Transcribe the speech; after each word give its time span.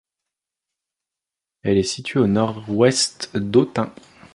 Elle 1.61 1.77
est 1.77 1.83
située 1.83 2.21
à 2.21 2.23
au 2.23 2.27
nord-ouest 2.27 3.37
d'Autun. 3.37 3.93